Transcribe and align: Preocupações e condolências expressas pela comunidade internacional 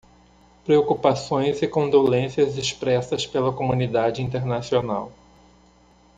Preocupações 0.65 1.61
e 1.61 1.67
condolências 1.67 2.57
expressas 2.57 3.27
pela 3.27 3.53
comunidade 3.53 4.19
internacional 4.23 5.11